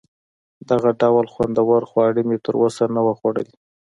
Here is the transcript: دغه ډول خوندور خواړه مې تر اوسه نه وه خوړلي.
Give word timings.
دغه 0.69 0.89
ډول 1.01 1.25
خوندور 1.33 1.81
خواړه 1.89 2.21
مې 2.27 2.37
تر 2.45 2.55
اوسه 2.61 2.83
نه 2.95 3.01
وه 3.05 3.13
خوړلي. 3.19 3.55